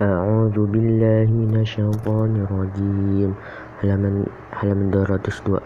أعوذ 0.00 0.56
بالله 0.72 1.28
من 1.28 1.60
الشيطان 1.60 2.48
الرجيم. 2.48 3.36
halaman 3.84 4.24
halaman 4.48 4.88
202 4.88 5.60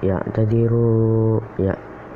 يعتذروا 0.00 1.40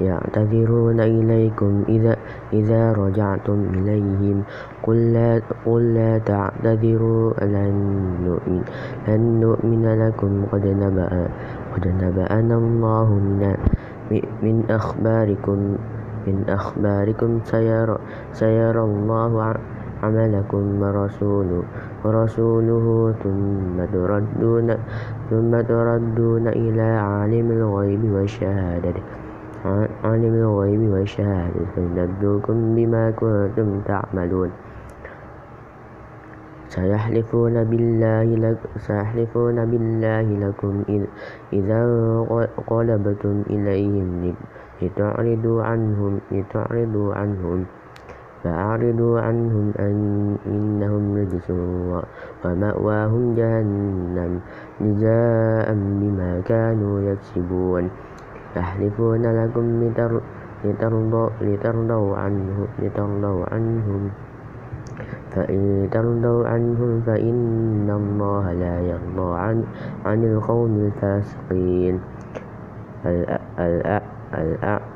يعتذرون 0.01 0.99
إليكم 1.01 1.73
إذا 1.89 2.17
إذا 2.57 2.83
رجعتم 2.93 3.59
إليهم. 3.77 4.37
قل 4.81 5.13
لا 5.13 5.45
قل 5.69 5.83
لا 5.93 6.19
تعتذروا 6.25 7.45
لن 7.45 7.77
نؤمن 8.25 8.65
لن 9.09 9.23
نؤمن 9.45 9.85
لكم. 10.09 10.33
قد 10.53 10.65
نبأ 10.67 11.29
قد 11.77 11.85
نبأنا 12.01 12.57
الله 12.57 13.09
من 13.13 13.41
من 14.41 14.57
أخباركم 14.73 15.59
من 16.27 16.37
أخباركم. 16.49 17.31
سيرى 17.45 17.97
سيرى 18.33 18.83
الله 18.89 19.33
عملكم 20.05 20.65
ورسوله 20.83 21.63
ورسوله 22.05 22.87
ثم 23.25 23.77
تردون 23.93 24.69
ثم 25.31 25.53
تردون 25.61 26.45
إلى 26.49 26.89
عالم 27.09 27.47
الغيب 27.51 28.03
والشهادة. 28.15 28.97
عالم 30.05 30.35
الغيب 30.45 30.83
والشهادة. 30.93 31.65
فينبئكم 31.75 32.57
بما 32.77 33.05
كنتم 33.11 33.69
تعملون. 33.89 34.51
سيحلفون 36.75 37.55
بالله 37.71 38.29
لكم 38.45 38.69
سيحلفون 38.83 39.57
بالله 39.71 40.27
لكم 40.45 40.75
إذا 41.53 41.81
انقلبتم 42.31 43.37
إليهم 43.51 44.35
لتعرضوا 44.83 45.63
عنهم 45.63 46.13
لتعرضوا 46.33 47.15
عنهم 47.15 47.59
فأعرضوا 48.45 49.21
عنهم 49.21 49.73
أن 49.79 49.97
إنهم 50.47 51.17
رجس 51.17 51.49
ومأواهم 52.45 53.35
جهنم 53.35 54.41
جزاء 54.81 55.69
بما 55.75 56.41
كانوا 56.45 57.01
يكسبون. 57.01 57.91
يحلفون 58.57 59.23
لكم 59.45 59.65
لترضوا, 59.85 60.21
لترضوا, 60.65 61.29
لترضوا 62.79 63.45
عنهم. 63.53 64.11
فإن 65.31 65.89
ترضوا 65.91 66.49
عنهم 66.49 67.01
فإن 67.07 67.89
الله 67.91 68.53
لا 68.53 68.81
يرضى 68.81 69.39
عن, 69.39 69.65
عن 70.05 70.25
القوم 70.25 70.73
الفاسقين. 70.93 72.01
الأعرب 74.35 74.94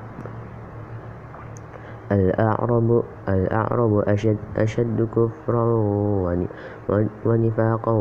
الأعرب 2.12 3.92
أشد, 4.08 4.36
أشد 4.56 5.08
كفرا 5.16 5.64
ونفاقا 7.26 7.92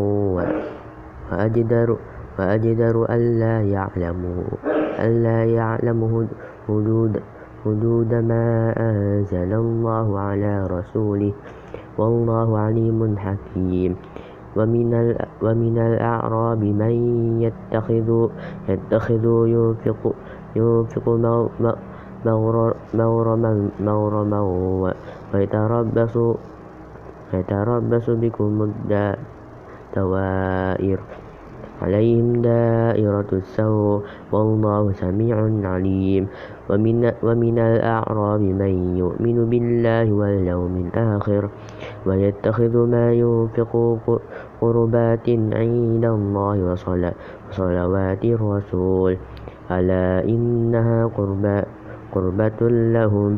وأجدر 1.32 1.98
وأجدر 2.40 2.96
ألا 3.10 3.62
يعلموا 3.62 4.44
ألا 5.00 5.44
يعلموا 5.44 6.26
حدود 6.68 7.22
حدود 7.66 8.14
ما 8.14 8.74
أنزل 8.78 9.54
الله 9.54 10.20
على 10.20 10.68
رسوله. 10.68 11.34
والله 11.98 12.60
عليم 12.60 13.18
حكيم. 13.18 13.96
ومن 14.58 15.16
ومن 15.42 15.78
الأعراب 15.78 16.62
من 16.64 16.94
يتخذ 17.42 18.30
يتخذ 18.70 19.26
ينفق 19.48 20.14
ينفق 20.56 21.10
مغرما 23.80 24.42
ويتربص 25.34 26.16
يتربص 27.34 28.10
بكم 28.10 28.72
الدوائر. 29.94 31.00
عليهم 31.82 32.42
دائرة 32.42 33.30
السوء 33.34 34.02
والله 34.34 34.92
سميع 34.92 35.38
عليم. 35.70 36.28
ومن, 36.70 37.12
ومن 37.24 37.58
الأعراب 37.60 38.42
من 38.42 38.98
يؤمن 38.98 39.38
بالله 39.50 40.12
واليوم 40.12 40.74
الآخر 40.90 41.50
ويتخذ 42.06 42.74
ما 42.78 43.14
ينفق 43.14 43.74
قربات 44.62 45.28
عند 45.30 46.06
الله 46.06 46.56
وصلوات 46.66 48.24
الرسول. 48.26 49.14
ألا 49.72 50.24
إنها 50.24 51.12
قربات 51.12 51.77
قربة 52.18 52.62
لهم 52.98 53.38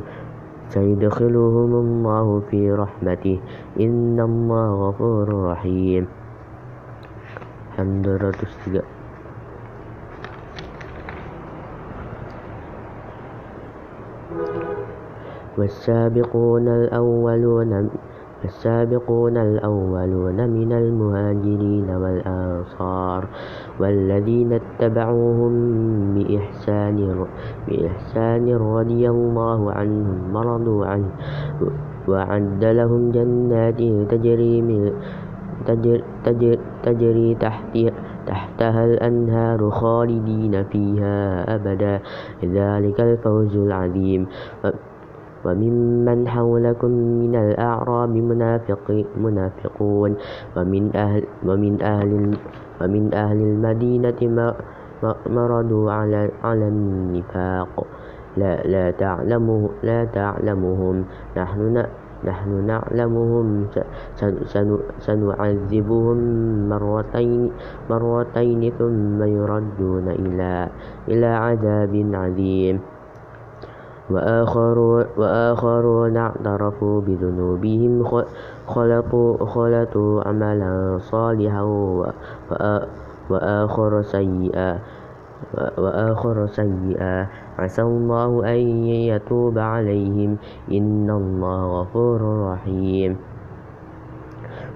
سيدخلهم 0.72 1.72
الله 1.76 2.28
في 2.48 2.72
رحمته. 2.72 3.38
إن 3.80 4.16
الله 4.20 4.70
غفور 4.88 5.28
رحيم. 5.52 6.04
الحمد 7.76 8.08
لله 8.08 8.84
والسابقون 15.60 16.68
الأولون 16.68 17.72
السابقون 18.46 19.38
الأولون 19.38 20.50
من 20.50 20.72
المهاجرين 20.72 21.90
والأنصار 21.90 23.28
والذين 23.80 24.54
اتبعوهم 24.54 25.54
بإحسان, 26.14 27.26
بإحسان 27.68 28.46
رضي 28.56 29.10
الله 29.10 29.72
عنهم 29.72 30.36
ورضوا 30.36 30.86
عنه 30.86 31.12
وعد 32.08 32.64
لهم 32.64 33.12
جنات 33.12 33.82
تجري 34.12 34.62
من 34.62 34.92
تجر 35.66 36.04
تجر 36.24 36.58
تجري 36.84 37.36
تحتها 37.36 38.10
تحتها 38.30 38.86
الأنهار 38.86 39.70
خالدين 39.70 40.64
فيها 40.64 41.56
أبدا. 41.56 42.00
ذلك 42.46 42.98
الفوز 43.02 43.56
العظيم. 43.58 44.28
وممن 45.46 46.28
حولكم 46.28 46.92
من 46.92 47.34
الأعراب 47.36 48.14
منافقون. 49.18 50.12
ومن 50.58 50.84
أهل, 50.96 51.24
ومن 51.48 51.74
أهل, 51.82 52.12
ومن 52.82 53.04
أهل 53.14 53.38
المدينة 53.38 54.20
مرضوا 55.30 55.92
على, 55.92 56.32
على 56.44 56.68
النفاق. 56.68 57.88
لا, 58.38 58.54
لا, 58.68 58.92
تعلمه 58.92 59.70
لا 59.84 60.06
تعلمهم. 60.06 60.96
نحن 61.38 61.86
نحن 62.20 62.50
نعلمهم. 62.68 63.48
سنعذبهم 65.00 66.18
مرتين, 66.70 67.52
مرتين 67.90 68.62
ثم 68.80 69.20
يردون 69.24 70.08
إلى, 70.08 70.68
إلى 71.08 71.26
عذاب 71.26 71.94
عظيم. 72.14 72.99
وآخرون 74.10 76.18
اعترفوا 76.18 77.02
بذنوبهم 77.02 78.04
خلطوا, 78.68 79.46
خلطوا 79.46 80.28
عملا 80.28 80.98
صالحا 80.98 81.64
وآخر 83.30 84.02
سيئا 84.02 84.80
وآخر 85.78 86.48
سيئا. 86.48 87.28
عسى 87.60 87.82
الله 87.82 88.32
أن 88.46 88.60
يتوب 89.14 89.58
عليهم. 89.58 90.38
إن 90.72 91.10
الله 91.10 91.82
غفور 91.82 92.22
رحيم. 92.54 93.18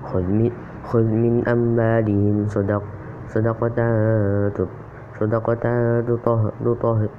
خذ 0.03 0.21
من, 0.21 0.51
خذ 0.85 1.03
من 1.03 1.47
أموالهم 1.47 2.45
صدق 2.45 2.83
صدقة 3.33 3.79
صدقة 5.19 5.65
تطهر 6.05 7.09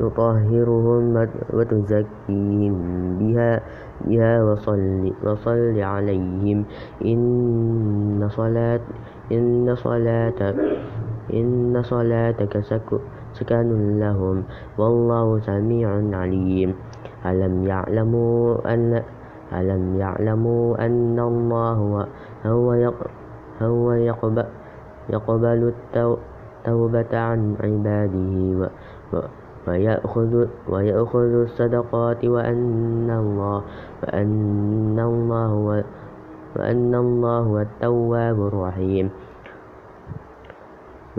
تطهرهم 0.00 1.28
وتزكيهم 1.52 2.74
بها, 3.20 3.60
بها 4.08 4.32
وصل, 4.44 5.12
وصل 5.24 5.76
عليهم. 5.76 6.58
إن, 7.04 8.28
صلاة 8.32 8.80
إن, 9.32 9.74
صلاة 9.76 10.40
إن 11.32 11.82
صلاتك 11.82 12.54
سكن 13.32 13.98
لهم. 14.00 14.36
والله 14.78 15.26
سميع 15.38 15.88
عليم. 16.16 16.70
ألم 17.26 17.66
يعلموا 17.66 18.74
أن 18.74 19.02
ألم 19.52 20.00
يعلموا 20.00 20.86
أن 20.86 21.18
الله 21.18 22.06
هو 22.46 22.84
هو 23.62 23.92
يقبل, 23.92 24.44
يقبل 25.10 25.72
التوبة 25.72 27.18
عن 27.18 27.56
عباده 27.60 28.70
ويأخذ, 29.68 30.46
ويأخذ 30.68 31.32
الصدقات 31.48 32.24
وأن 32.24 33.10
الله 33.10 33.62
وأن 34.02 34.98
الله 34.98 35.52
وأن 36.56 36.94
الله 36.94 37.38
هو 37.38 37.58
التواب 37.58 38.38
الرحيم. 38.46 39.10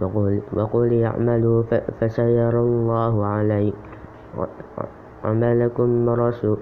وقل, 0.02 0.42
وقل 0.54 1.04
اعملوا 1.04 1.64
فسيرى 2.00 2.60
الله 2.60 3.26
علي 3.26 3.74
عملكم 5.24 5.90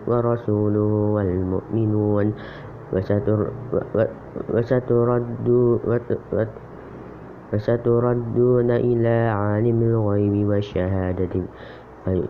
ورسوله 0.07 0.91
والمؤمنون. 1.15 2.27
وستردون 7.53 8.69
إلى 8.71 9.17
عالم 9.33 9.79
الغيب 9.81 10.35
والشهادة 10.49 11.33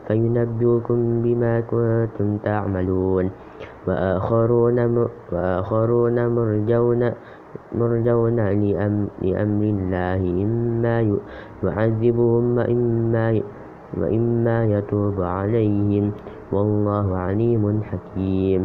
فينبئكم 0.07 0.99
بما 1.23 1.53
كنتم 1.67 2.37
تعملون. 2.37 3.25
وآخرون 3.87 4.77
مرجون 6.35 7.01
مرجون 7.75 8.39
لأمر 9.21 9.63
الله 9.75 10.21
إما 10.45 10.95
يعذبهم 11.63 12.43
وإما 13.99 14.57
يتوب 14.65 15.17
عليهم. 15.21 16.05
والله 16.51 17.07
عليم 17.17 17.63
حكيم. 17.83 18.61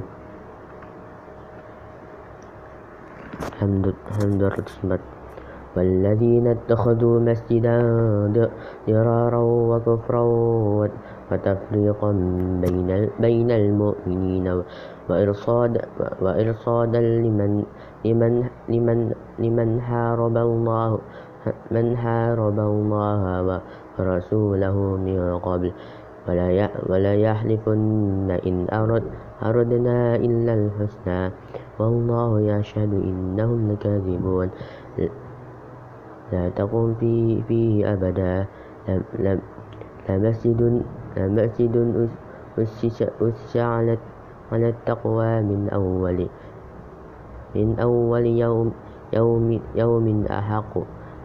حمد 3.60 4.42
الرسمت 4.42 5.00
والذين 5.76 6.46
اتخذوا 6.46 7.20
مسجدا 7.20 7.76
ضرارا 8.86 9.42
وكفرا 9.42 10.24
وتفريقا 11.30 12.10
بين 13.20 13.50
المؤمنين 13.50 14.46
وإرصادا 16.22 17.00
لمن 17.00 17.52
لمن 18.04 18.32
لمن 18.68 18.98
لمن 19.38 19.68
حارب 19.80 20.36
الله 20.36 20.90
من 21.70 21.86
حارب 21.96 22.58
الله 22.58 23.22
ورسوله 23.98 24.76
من 24.78 25.18
قبل. 25.38 25.72
ولا 26.88 27.12
يحلفن 27.14 28.30
إن 28.32 28.56
أرد 28.72 29.04
أردنا 29.44 30.16
إلا 30.16 30.52
الحسنى. 30.54 31.22
والله 31.76 32.30
يشهد 32.40 32.92
إنهم 32.96 33.60
لكاذبون. 33.72 34.48
لا 36.32 36.48
تقم 36.48 36.94
فيه, 37.00 37.42
فيه 37.48 37.92
أبدا. 37.92 38.46
لمسجد 40.08 40.82
لمسجد 41.16 41.74
أسس 42.58 43.56
على 43.56 43.98
على 44.52 44.68
التقوى 44.68 45.42
من 45.42 45.68
أول 45.72 46.28
من 47.54 47.78
أول 47.80 48.26
يوم 48.26 48.72
يوم 49.12 49.60
يوم 49.76 50.06
أحق 50.30 50.72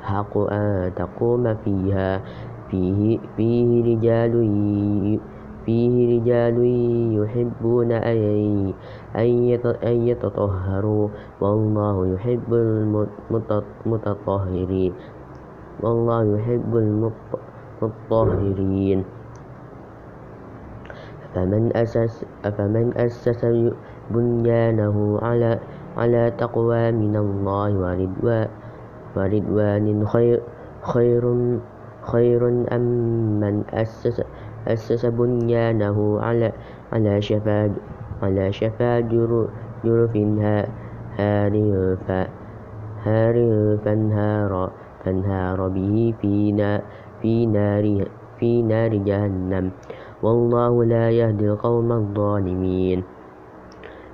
أحق 0.03 0.33
أن 0.37 0.91
تقوم 0.95 1.55
فيها. 1.55 2.21
فيه 2.69 3.19
فيه 3.37 3.69
رجال 3.95 4.33
رجال 6.29 6.61
يحبون 7.17 7.91
أن 9.81 9.97
يتطهروا. 10.07 11.07
والله 11.41 12.07
يحب 12.13 12.53
المتطهرين 13.85 14.93
والله 15.81 16.37
يحب 16.37 16.71
المطهرين 17.81 19.03
فمن 21.33 21.63
أسس, 21.77 22.25
فمن 22.43 22.93
أسس 22.97 23.45
بنيانه 24.11 25.19
على 25.21 25.59
على 25.97 26.31
تقوى 26.37 26.91
من 26.91 27.15
الله 27.15 27.71
ورضوان 29.15 30.05
خير, 30.05 30.37
خير, 30.81 31.23
خير 32.01 32.41
أم 32.71 32.85
من 33.39 33.63
أسس, 33.73 34.21
أسس 34.67 35.05
بنيانه 35.05 36.19
على 36.21 36.51
على 36.93 37.21
شفا 37.21 37.71
على 38.21 38.51
شفا 38.51 38.99
جرف 39.83 40.13
هار 43.05 43.47
فانهار 43.85 44.71
فانهار 45.05 45.67
به 45.67 46.13
في 46.21 46.51
نار 47.45 47.85
في 48.39 48.61
نار 48.61 48.91
جهنم. 48.95 49.71
والله 50.23 50.85
لا 50.85 51.09
يهدي 51.09 51.45
القوم 51.49 51.91
الظالمين. 51.91 53.03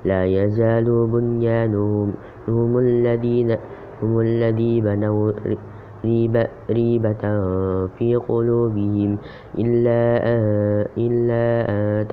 لا 0.06 0.26
يزال 0.26 0.86
بنيانهم 0.86 2.14
هم 2.48 2.78
الذين 2.78 3.58
هم 4.02 4.20
الذي 4.20 4.82
بنوا 4.82 5.32
ريبة 6.70 7.24
في 7.98 8.16
قلوبهم 8.16 9.18
إلا 9.58 10.02
إلا 10.98 11.46
أن 11.70 12.06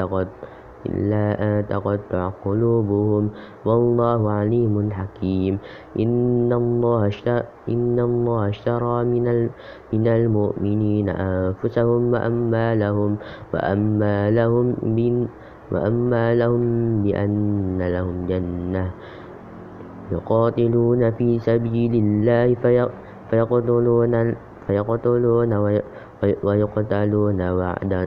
إلا 0.82 1.24
أن 1.38 1.66
تقطع 1.70 2.30
قلوبهم. 2.44 3.30
والله 3.64 4.20
عليم 4.30 4.90
حكيم. 4.90 5.58
إن 5.94 6.52
الله 6.52 7.06
اشترى, 7.06 7.42
إن 7.70 7.94
الله 8.00 8.48
اشترى 8.48 9.04
من, 9.04 9.24
من 9.92 10.04
المؤمنين 10.06 11.06
أنفسهم 11.08 12.12
وأموالهم 12.12 13.10
وأموالهم 13.54 14.66
وأموالهم 15.72 16.62
بأن 17.02 17.78
لهم 17.78 18.16
جنة. 18.26 18.90
يقاتلون 20.12 21.10
في 21.10 21.38
سبيل 21.38 21.94
الله 21.94 22.54
فيقتلون 23.32 24.34
فيقتلون 24.66 25.52
ويقتلون 26.44 27.40
وعدا 27.40 28.02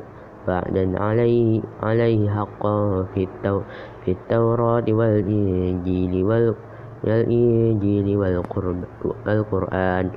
وعدا 0.48 0.86
عليه, 1.02 1.62
عليه 1.84 2.30
حقا 2.30 3.04
في, 3.18 3.26
التو 3.26 3.62
في 4.06 4.12
التوراة 4.14 4.86
والإنجيل 4.90 6.14
والإنجيل 7.04 8.08
والقرآن. 9.26 10.08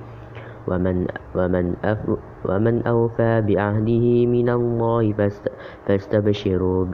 ومن 0.68 1.08
ومن 1.32 1.66
أف 1.84 2.04
ومن 2.44 2.74
أوفى 2.86 3.40
بعهده 3.40 4.06
من 4.28 4.48
الله 4.48 5.12
فاستبشروا 5.88 6.86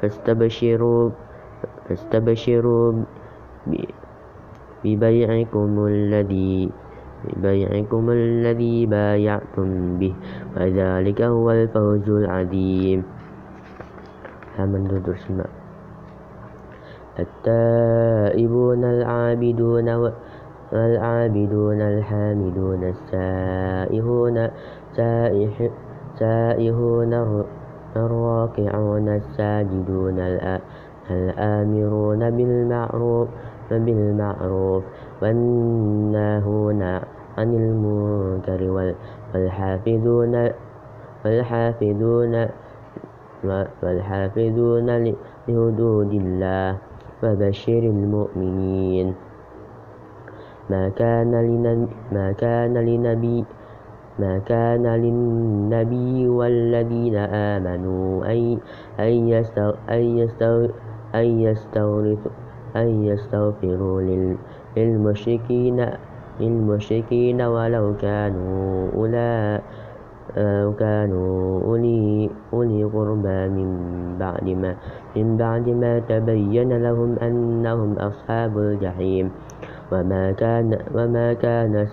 فاستبشروا 0.00 1.10
فاستبشروا 1.88 2.92
ببيعكم 4.86 5.86
الذي 5.86 6.70
بيعكم 7.42 8.04
الذي 8.10 8.86
بايعتم 8.86 9.98
به 9.98 10.14
وذلك 10.56 11.18
هو 11.22 11.50
الفوز 11.50 12.06
العظيم. 12.10 13.00
حمد 14.56 14.92
الرسمة 14.92 15.44
التائبون 17.18 18.84
العابدون 18.84 19.88
والعابدون 20.72 21.80
الحامدون 21.80 22.82
السائحون 22.94 24.36
سائحون 26.18 27.12
الراكعون 27.96 29.08
الساجدون 29.08 30.18
الآمرون 31.10 32.30
بالمعروف 32.30 33.28
بالمعروف 33.70 34.84
والناهون 35.22 36.82
عن 37.38 37.54
المنكر 37.54 38.60
والحافظون 39.34 40.48
والحافظون 41.24 42.46
والحافظون 43.82 44.88
لحدود 45.04 46.12
الله 46.12 46.76
وبشر 47.22 47.78
المؤمنين. 47.78 49.14
ما 50.70 50.88
كان 50.88 51.32
ما 52.12 52.32
كان 52.32 52.74
لنبي 52.74 53.44
ما 54.18 54.38
كان 54.38 54.86
للنبي 54.86 56.28
والذين 56.28 57.16
آمنوا 57.16 58.24
أن 59.00 59.28
أن 61.14 61.38
يستغفروا 62.82 64.02
للمشركين 64.76 65.86
للمشركين 66.40 67.42
ولو 67.42 67.94
كانوا 67.96 68.90
أولى 68.94 69.60
كانوا 70.78 71.62
أولي, 71.64 72.30
أولي 72.52 72.84
قربى 72.84 73.48
من 73.48 73.68
بعد 74.20 74.46
ما 74.48 74.76
من 75.16 75.36
بعد 75.36 75.68
ما 75.68 75.98
تبين 75.98 76.82
لهم 76.82 77.16
أنهم 77.22 77.90
أصحاب 77.98 78.58
الجحيم. 78.58 79.30
وما 79.92 80.32
كان 80.32 80.78
وما 80.94 81.32
كان 81.32 81.86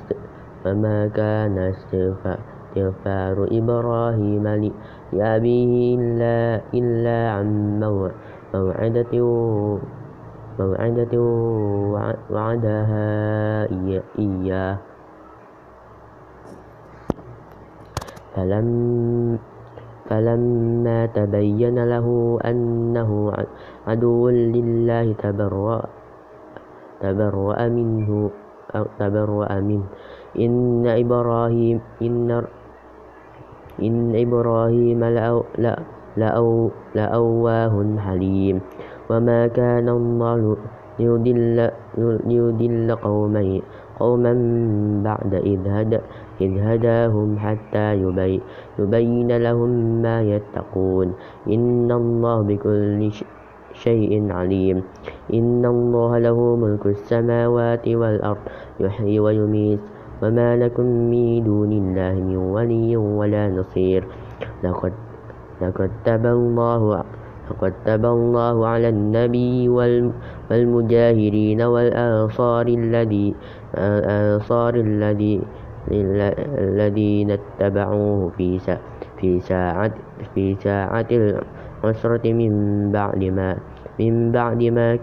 وما 0.65 1.07
كان 1.07 1.57
استغفار 1.57 3.37
إبراهيم 3.51 4.71
لأبيه 5.13 5.97
إلا 5.97 6.61
إلا 6.73 7.19
عن 7.31 7.79
موعدة 8.53 9.13
موعدة 10.59 11.13
وعدها 12.29 13.07
إياه. 14.19 14.77
فلم 18.33 18.67
فلما 20.09 20.99
تبين 21.05 21.77
له 21.85 22.07
أنه 22.45 23.09
عدو 23.87 24.29
لله 24.29 25.05
تبرأ 25.21 25.79
تبرأ 27.01 27.59
منه 27.67 28.09
تبرأ 28.99 29.49
منه. 29.59 29.87
إن 30.33 30.85
إبراهيم 30.87 31.77
إن 32.01 32.29
إن 33.81 33.95
إبراهيم 34.15 35.01
لأواه 36.93 37.75
حليم. 37.97 38.57
وما 39.09 39.47
كان 39.47 39.89
الله 39.89 40.57
ليضل, 40.99 41.69
ليضل 42.27 42.95
قوما 42.95 43.61
قوما 43.99 44.33
بعد 45.03 45.33
إذ, 45.33 45.61
هدى 45.67 45.99
إذ 46.41 46.53
هداهم 46.59 47.37
حتى 47.37 47.93
يبين, 47.93 48.41
يبين 48.79 49.29
لهم 49.37 49.71
ما 50.01 50.21
يتقون. 50.21 51.13
إن 51.47 51.91
الله 51.91 52.37
بكل 52.41 53.11
شيء 53.73 54.31
عليم. 54.31 54.77
إن 55.33 55.65
الله 55.65 56.11
له 56.17 56.37
ملك 56.55 56.85
السماوات 56.85 57.85
والأرض 57.87 58.43
يحيي 58.79 59.19
ويميت. 59.19 59.79
وما 60.23 60.49
لكم 60.57 60.85
من 60.85 61.43
دون 61.43 61.71
الله 61.71 62.13
من 62.13 62.37
ولي 62.37 62.97
ولا 62.97 63.49
نصير. 63.49 64.07
لقد 64.63 64.93
لقد 65.61 65.91
تاب 66.05 66.25
الله 66.25 67.03
لقد 67.51 67.73
تاب 67.85 68.05
الله 68.05 68.67
على 68.67 68.89
النبي 68.89 69.69
والمجاهرين 70.49 71.61
والأنصار 71.61 72.67
الذي 72.67 73.35
الأنصار 73.77 74.73
الذي 74.75 75.41
الذين 75.91 77.29
اتبعوه 77.31 78.31
في 78.37 78.59
في 79.19 79.39
ساعة 79.39 79.91
في 80.35 80.55
ساعة 80.55 81.07
العسرة 81.11 82.25
من 82.31 82.51
بعد 82.91 83.23
ما 83.23 83.57
من 83.99 84.31
بعد 84.31 84.63
ما 84.63 84.95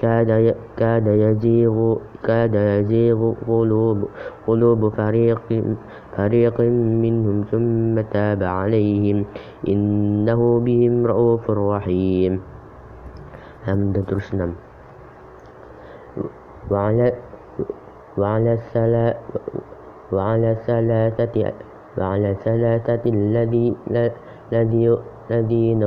كاد 0.00 0.54
كاد 0.76 1.06
يزيغ 1.06 1.76
كاد 2.24 2.54
يزيغ 2.54 3.20
قلوب 3.48 3.98
قلوب 4.46 4.80
فريق 4.88 5.46
فريق 6.16 6.60
منهم 7.04 7.36
ثم 7.50 8.00
تاب 8.00 8.42
عليهم. 8.42 9.24
إنه 9.68 10.40
بهم 10.60 11.06
رؤوف 11.06 11.44
رحيم. 11.50 12.40
حمد 13.66 13.96
رسنم 14.12 14.50
وعلى 16.70 17.12
وعلى 18.18 18.52
الثلاث 18.52 19.16
وعلى 20.12 20.50
الثلاثة 20.50 21.36
وعلى 21.98 22.30
الثلاثة 22.30 23.04
الذي 23.06 23.66
الذي 24.52 24.84
الذين 25.30 25.80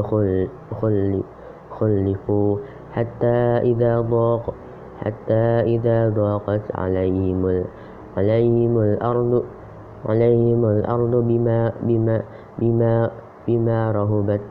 خلفوا 1.72 2.58
حتى 2.93 3.38
إذا 3.73 4.01
ضاق 4.01 4.53
حتى 5.01 5.45
إذا 5.75 6.09
ضاقت 6.09 6.62
عليهم 6.75 7.63
عليهم 8.17 8.77
الأرض 8.79 9.43
عليهم 10.05 10.65
الأرض 10.65 11.13
بما 11.15 11.71
بما 11.83 12.21
بما 12.59 13.09
بما 13.47 13.91
رهبت 13.91 14.41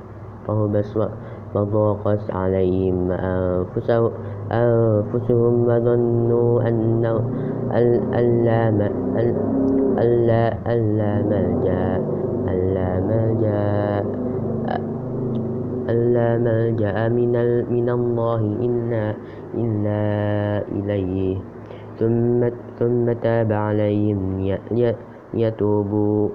رهبت 0.49 1.08
وضاقت 1.54 2.30
عليهم 2.30 3.11
أنفسهم 3.12 4.11
أنفسهم 4.52 5.54
وظنوا 5.68 6.68
أن 6.68 7.04
ألا 7.72 8.68
ألا 9.99 10.42
ألا 10.66 11.12
ملجأ 11.22 11.84
ألا 12.49 12.90
ملجأ 13.00 13.22
ألا 15.88 16.38
ملجأ 16.38 17.08
من 17.08 17.34
من 17.70 17.88
الله 17.88 18.42
إلا 18.66 19.04
إلا 19.54 20.02
إليه. 20.72 21.36
ثم 21.98 22.40
ثم 22.78 23.12
تاب 23.12 23.52
عليهم 23.52 24.20
يتوبوا 25.34 26.28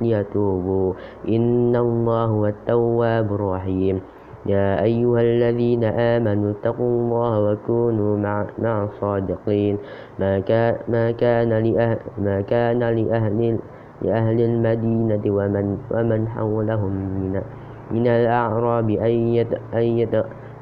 يتوبوا. 0.00 0.92
إن 1.28 1.76
الله 1.76 2.24
هو 2.24 2.46
التواب 2.46 3.28
الرحيم. 3.32 4.00
يا 4.46 4.82
أيها 4.82 5.20
الذين 5.20 5.84
آمنوا 5.84 6.50
اتقوا 6.50 6.86
الله 6.86 7.32
وكونوا 7.52 8.16
مع, 8.18 8.46
مع 8.62 8.84
الصادقين 8.84 9.78
ما 10.18 10.38
كان, 10.38 10.74
ما 10.88 11.10
كان, 11.10 11.50
لأهل, 11.50 11.98
ما 12.18 12.40
كان 12.40 12.78
لأهل, 12.78 13.58
لأهل 14.02 14.38
المدينة 14.40 15.24
ومن, 15.26 15.66
ومن 15.90 16.28
حولهم 16.28 16.92
من, 16.92 17.42
من 17.90 18.06
الأعراب 18.06 18.90
أن, 18.90 19.14
يت, 19.34 19.52
أن, 19.74 19.82
يت, 19.82 20.14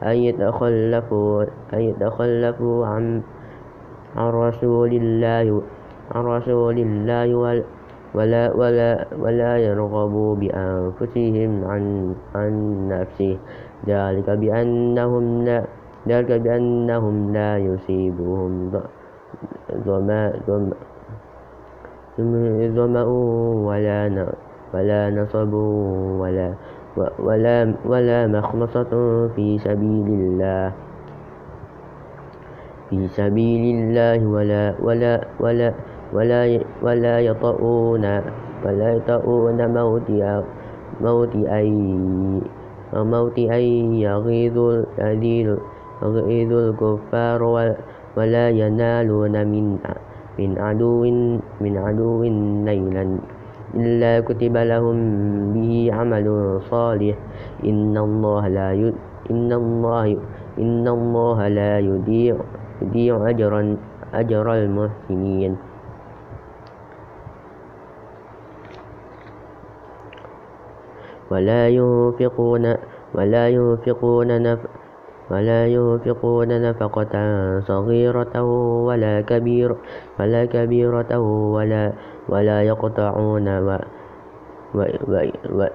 أن 0.02 0.16
يتخلفوا, 0.16 1.44
أن 1.74 1.80
يتخلفوا 1.80 2.86
عن, 2.86 3.22
عن 4.16 4.28
رسول 4.28 4.92
الله 4.92 5.62
عن 6.14 6.24
رسول 6.24 6.78
الله 6.78 7.34
ولا, 8.14 8.52
ولا, 8.54 9.06
ولا 9.18 9.58
يرغبوا 9.58 10.34
بأنفسهم 10.36 11.64
عن, 11.64 12.14
عن 12.34 12.52
نفسه. 12.88 13.38
ذلك 13.86 14.30
بأنهم 14.30 15.44
لا 15.44 15.64
ذلك 16.08 16.32
بأنهم 16.32 17.32
لا 17.32 17.58
يصيبهم 17.58 18.70
ظمأ 19.84 20.32
ولا 23.68 24.26
ولا 24.74 25.10
نصب 25.10 25.52
ولا 26.20 26.54
ولا 26.96 27.74
ولا 27.82 28.26
مخمصة 28.26 28.92
في 29.34 29.58
سبيل 29.58 30.08
الله. 30.08 30.72
في 32.90 33.08
سبيل 33.08 33.62
الله 33.78 34.18
ولا 34.26 34.74
ولا 34.78 35.14
ولا 35.40 35.68
ولا 36.14 36.40
ولا 36.82 37.14
يطؤون 37.20 38.04
ولا 38.64 38.88
يطؤون 38.94 39.58
موت 39.74 40.08
موت 41.00 41.34
أي 41.34 41.74
وموت 42.94 43.38
أن 43.38 43.64
يغيظ 43.98 44.56
يغيظ 46.02 46.52
الكفار 46.52 47.40
ولا 48.16 48.46
ينالون 48.50 49.34
من 49.46 49.64
من 50.38 50.50
عدو 50.58 51.02
من 51.60 51.72
عدو 51.78 52.22
نيلا. 52.62 53.04
إلا 53.76 54.20
كتب 54.20 54.56
لهم 54.56 54.96
به 55.52 55.90
عمل 55.92 56.26
صالح 56.70 57.16
إن 57.64 57.98
الله 57.98 58.48
لا 58.48 58.70
إن 59.30 59.52
الله 59.52 60.06
إن 60.58 60.88
الله 60.88 61.48
لا 61.48 61.78
يضيع 61.78 62.36
يضيع 62.82 63.30
أجرا 63.30 63.76
أجر 64.14 64.46
المحسنين. 64.54 65.56
ولا 71.30 71.68
ينفقون 71.68 72.64
ولا 73.14 73.44
ينفقون 73.48 74.30
نف 74.42 74.60
ولا 75.34 75.66
ينفقون 75.66 76.50
نفقة 76.62 77.14
صغيرة 77.60 78.34
ولا 78.86 79.20
كبير 79.20 79.76
ولا 80.20 80.44
كبيرة 80.44 81.18
ولا 81.54 81.92
ولا 82.28 82.62
يقطعون 82.62 83.46
و 83.58 83.68
و 84.74 84.78
و 85.50 85.66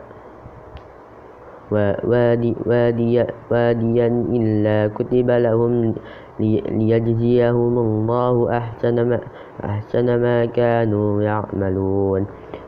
و 1.72 1.76
وادي 2.04 2.56
وادي 2.66 3.26
واديا 3.52 4.08
إلا 4.32 4.88
كتب 4.96 5.28
لهم 5.30 5.94
ليجزيهم 6.40 7.76
الله 7.78 8.36
أحسن 8.58 8.96
ما, 9.10 9.20
أحسن 9.64 10.08
ما 10.22 10.46
كانوا 10.46 11.22
يعملون 11.22 12.22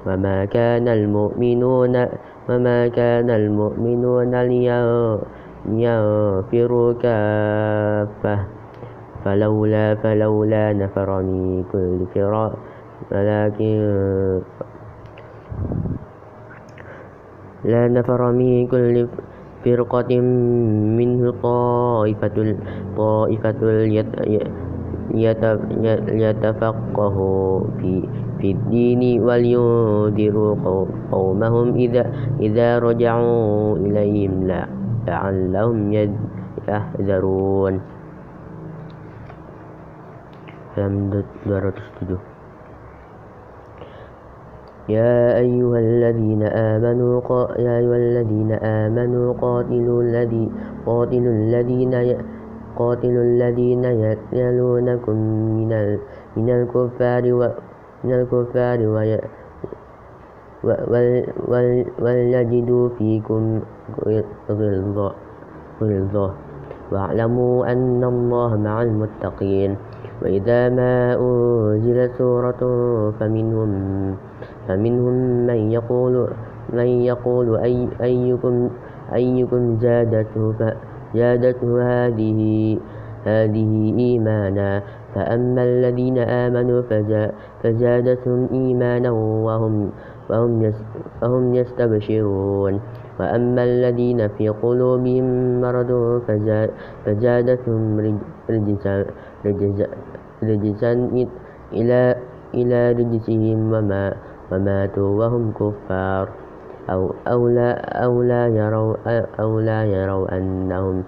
وما 0.07 0.45
كان 0.45 0.87
المؤمنون 0.87 1.95
وما 2.49 2.87
كان 2.87 3.29
المؤمنون 3.29 4.33
لينفروا 5.65 6.93
كافة. 6.93 8.61
فلولا 9.25 9.95
فلولا 9.95 10.73
نفر 10.73 11.09
من 11.21 11.63
كل 11.71 11.97
فرق 12.13 12.53
ولكن 13.11 13.75
لا 17.65 17.87
نفر 17.87 18.21
من 18.31 18.67
كل 18.67 19.07
فرقة 19.65 20.11
منه 20.97 21.21
طائفة 21.43 22.37
طائفة 22.97 23.61
يتفقهوا 26.25 27.61
في 27.77 27.91
في 28.41 28.51
الدين 28.51 29.21
ولينذروا 29.21 30.55
قومهم 31.11 31.67
إذا, 31.75 32.03
إذا 32.41 32.79
رجعوا 32.79 33.77
إليهم. 33.77 34.49
لعلهم 35.07 35.93
يحذرون. 36.67 37.81
يا 44.89 45.37
أيها 45.37 45.79
الذين 45.79 46.43
آمنوا 46.43 47.21
يا 47.59 47.73
أيها 47.79 47.95
الذين 47.95 48.51
آمنوا 48.51 49.33
قاتلوا 49.33 50.03
الذي 50.03 50.51
قاتلوا 50.85 51.33
الذين 51.33 51.93
قاتلوا 52.75 53.23
الذين 53.23 53.83
يلونكم 54.33 55.15
من 55.57 55.71
من 56.37 56.49
الكفار 56.49 57.23
من 58.03 58.11
الكفار 58.13 58.79
وليجدوا 62.01 62.89
فيكم 62.97 63.61
غلظة 65.81 66.29
واعلموا 66.91 67.71
أن 67.71 68.03
الله 68.03 68.55
مع 68.57 68.81
المتقين. 68.81 69.75
وإذا 70.21 70.69
ما 70.69 71.17
أنزلت 71.17 72.11
سورة 72.17 72.61
فمنهم 73.19 73.71
فمنهم 74.67 75.15
من 75.47 75.71
يقول 75.71 76.27
من 76.73 76.87
يقول 76.87 77.57
أي 77.57 77.89
أيكم 78.01 78.69
أيكم 79.13 79.77
زادته 79.81 80.53
زادته 81.15 81.69
هذه 81.81 82.41
هذه 83.25 83.71
إيمانا. 83.99 84.81
فأما 85.15 85.63
الذين 85.63 86.17
آمنوا 86.17 86.81
فزادتهم 87.63 88.47
إيمانا 88.53 89.11
وهم 89.11 89.91
وهم 90.29 91.55
يستبشرون. 91.55 92.73
وأما 93.19 93.63
الذين 93.63 94.27
في 94.27 94.49
قلوبهم 94.49 95.25
مرض 95.61 96.21
فزادتهم 97.05 97.81
رجسا, 98.49 99.05
رجسا 100.43 100.91
إلى 101.73 102.15
إلى 102.53 102.91
رجسهم 102.91 103.73
وما 103.73 104.13
وماتوا 104.51 105.09
وهم 105.19 105.51
كفار. 105.59 106.27
أو, 106.89 107.13
أو, 107.27 107.47
لا, 107.47 108.03
أو, 108.03 108.21
لا 108.23 108.47
يروا 108.47 108.95
أو 109.39 109.59
لا 109.59 109.85
يروا 109.85 110.37
أنهم 110.37 111.03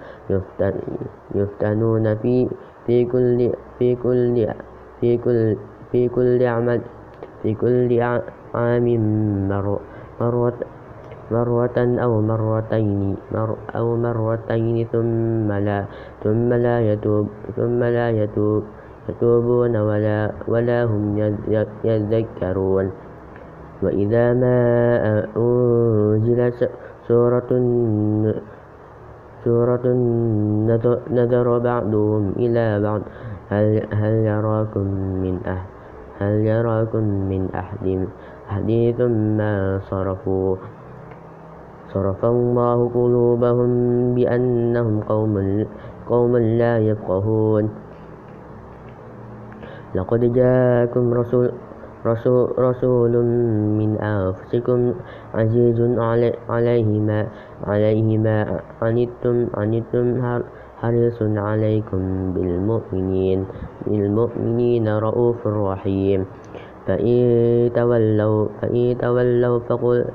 يفتنون 1.36 2.16
في 2.16 2.48
في 2.88 3.06
كل 3.06 3.52
في 3.80 3.96
كل 3.96 4.48
في 5.02 5.18
كل 5.18 5.58
في 5.92 6.10
كل 6.10 6.44
عمل 6.44 6.82
في 7.44 7.54
كل 7.54 8.02
عام 8.54 8.88
مرة 9.50 9.80
مرة 10.22 10.54
أو 12.00 12.22
مرتين 12.22 13.16
مر 13.32 13.50
أو 13.76 13.88
مرتين 13.98 14.88
ثم 14.92 15.50
لا 15.52 15.86
ثم 16.24 16.50
لا 16.54 16.76
يتوب 16.94 17.28
ثم 17.56 17.80
لا 17.84 18.10
يتوب 18.10 18.64
يتوبون 19.10 19.76
ولا 19.76 20.32
ولا 20.48 20.80
هم 20.88 21.04
يذكرون. 21.84 22.88
وإذا 23.84 24.26
ما 24.34 24.58
أنزلت 25.36 26.70
سورة 27.08 27.52
سورة 29.44 29.86
نذر 31.12 31.48
بعضهم 31.58 32.24
إلى 32.40 32.80
بعض. 32.80 33.02
هل, 33.52 33.68
هل 33.92 34.14
يراكم 34.14 34.88
من 35.24 35.36
أحد 35.44 35.68
هل 36.20 36.34
يراكم 36.48 37.04
من 37.04 37.52
أحد؟ 37.56 38.08
أحد 38.50 38.70
ثم 38.98 39.40
صرفوا. 39.92 40.56
صرف 41.94 42.26
الله 42.26 42.78
قلوبهم 42.90 43.72
بأنهم 44.16 44.96
قوم 45.06 45.34
قوم 46.10 46.38
لا 46.38 46.74
يفقهون. 46.78 47.70
لقد 49.96 50.22
جاءكم 50.34 51.14
رسول 51.14 51.52
رسول, 52.06 52.60
رسول 52.60 53.14
من 53.80 53.96
أنفسكم 53.96 54.80
عزيز 55.34 55.80
عليه 56.50 56.90
ما 57.00 57.28
عليه 57.64 58.18
ما 58.18 58.60
عنتم 58.82 59.48
عنتم 59.56 60.06
حريص 60.82 61.20
عليكم 61.22 62.02
بالمؤمنين 62.34 63.40
بالمؤمنين 63.88 64.86
رؤوف 64.98 65.48
رحيم. 65.48 66.22
فإن 66.88 67.20
تولوا 67.76 68.48
فإن 68.62 68.98
تولوا 68.98 69.60
فقل 69.70 70.06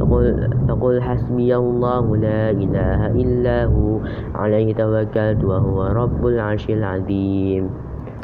فقل, 0.00 0.26
فقل 0.68 0.94
حسبي 1.02 1.56
الله 1.56 2.16
لا 2.16 2.50
إله 2.50 3.00
إلا 3.06 3.58
هو 3.70 4.02
عليه 4.34 4.74
توكلت 4.74 5.44
وهو 5.44 5.78
رب 5.94 6.26
العرش 6.26 6.66
العظيم. 6.70 7.70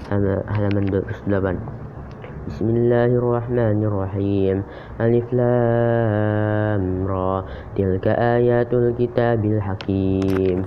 halaman 0.09 0.85
28 0.91 1.59
بسم 2.49 2.67
الله 2.69 3.11
الرحمن 3.21 3.79
الرحيم. 3.85 4.57
ألف 5.01 5.27
لام 5.37 6.85
را. 7.05 7.45
تلك 7.77 8.07
آيات 8.09 8.73
الكتاب 8.73 9.45
الحكيم. 9.45 10.59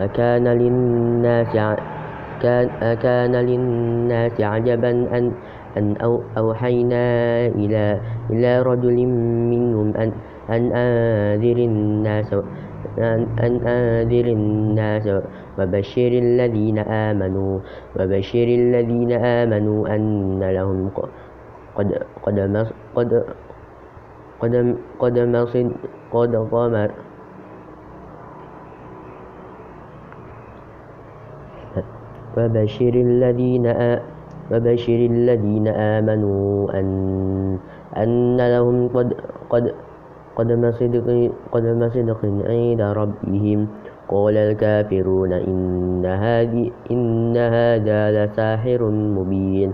أكان 0.00 0.44
للناس 0.48 1.52
كان 2.42 2.68
أكان 2.82 3.36
للناس 3.36 4.40
عجبا 4.40 4.90
أن 4.90 5.32
أن 5.76 5.86
أوحينا 6.38 7.06
إلى 7.46 8.00
إلى 8.30 8.62
رجل 8.62 8.96
منهم 9.52 9.88
أن 9.96 10.12
أن 10.50 10.62
أنذر 10.72 11.56
الناس 11.56 12.30
أن 12.98 13.26
أنذر 13.38 14.26
الناس 14.32 15.06
وبشر 15.58 16.12
الذين 16.26 16.78
آمنوا 16.78 17.60
وبشر 18.00 18.48
الذين 18.48 19.12
آمنوا 19.12 19.80
أن 19.94 20.40
لهم 20.42 20.90
قد 20.96 21.08
قد 21.76 22.38
قد 22.96 23.24
قد 24.40 24.76
قد 24.98 25.16
مصد 25.18 25.72
قد 26.12 26.32
قمر 26.36 26.90
وبشر 32.36 32.94
الذين 32.94 33.66
وبشر 34.50 35.00
الذين 35.12 35.66
آمنوا 35.68 36.78
أن 36.78 36.88
أن 37.96 38.36
لهم 38.36 38.88
قد 38.88 39.08
قد 39.50 39.64
قدم 40.36 40.62
صدق 40.72 41.06
قدم 41.52 41.80
صدق 41.88 42.20
عند 42.24 42.80
ربهم. 42.80 43.60
قال 44.10 44.36
الكافرون 44.36 45.32
إن, 45.32 46.02
هذه 46.06 46.70
إن 46.90 47.36
هذا 47.36 48.00
لساحر 48.10 48.80
مبين. 48.90 49.70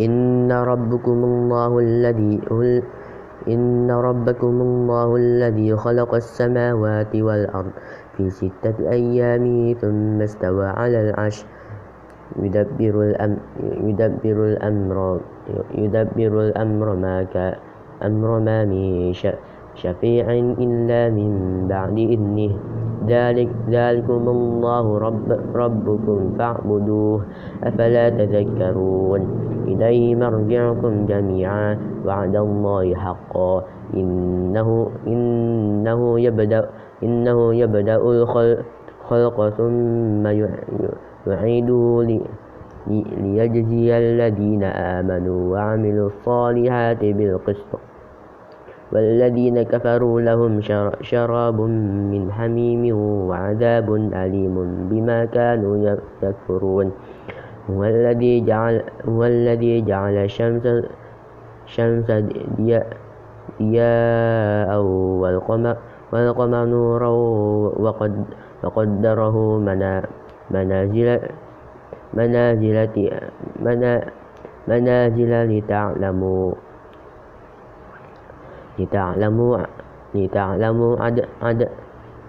إن 0.00 0.52
ربكم 0.52 1.18
الله 1.24 1.78
الذي 1.78 2.34
إن 3.48 3.90
ربكم 3.90 4.54
الله 4.60 5.16
الذي 5.16 5.76
خلق 5.76 6.14
السماوات 6.14 7.12
والأرض 7.16 7.72
في 8.16 8.30
ستة 8.30 8.76
أيام 8.90 9.74
ثم 9.80 10.22
استوى 10.22 10.66
على 10.66 11.10
العرش. 11.10 11.46
يدبر 12.42 12.94
الأمر 13.02 13.40
يدبر 13.84 14.38
الأمر 14.44 15.20
يدبر 15.74 16.32
الأمر 16.40 16.88
ما 16.96 17.26
أمر 18.02 18.30
ما 18.40 18.64
من 18.64 19.12
شفيع 19.74 20.26
إلا 20.58 21.10
من 21.10 21.30
بعد 21.68 21.96
إذنه. 21.98 22.52
ذلك 23.06 23.50
ذلكم 23.68 24.22
الله 24.28 24.86
رب 24.98 25.28
ربكم 25.54 26.18
فاعبدوه 26.38 27.20
أفلا 27.64 28.04
تذكرون. 28.08 29.22
إليه 29.68 30.16
مرجعكم 30.16 31.06
جميعا 31.06 31.78
وعد 32.06 32.36
الله 32.36 32.94
حقا. 32.94 33.64
إنه 33.94 34.68
إنه 35.06 36.20
يبدأ 36.20 36.62
إنه 37.04 37.54
يبدأ 37.54 37.96
الخلق 37.96 39.48
ثم 39.48 40.26
يعيده 41.26 42.06
ليجزي 42.86 43.98
الذين 43.98 44.64
آمنوا 44.64 45.52
وعملوا 45.52 46.08
الصالحات 46.08 47.04
بالقسط. 47.04 47.72
والذين 48.92 49.62
كفروا 49.62 50.20
لهم 50.20 50.60
شراب 51.00 51.60
من 51.60 52.32
حميم 52.32 52.96
وعذاب 53.28 53.88
أليم 53.94 54.54
بما 54.90 55.24
كانوا 55.24 55.96
يكفرون. 56.22 56.92
هو 57.70 57.84
الذي 57.84 58.40
جعل 58.44 58.82
هو 59.08 59.24
الذي 59.24 59.80
جعل 59.80 60.16
الشمس 60.28 60.68
شمس 61.66 62.08
ضياء 63.60 64.80
والقمر 65.20 65.76
والقمر 66.14 66.64
نورا 66.64 67.10
وقد 67.82 68.14
وقدره 68.62 69.36
منازل 69.58 71.18
منازل 72.14 72.78
منازل 74.68 75.34
لتعلموا 75.50 76.52
لتعلموا 78.78 79.58
لتعلموا 80.14 80.92
عدد, 81.00 81.26
عدد, 81.42 81.68